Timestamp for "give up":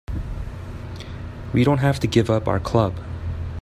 2.07-2.47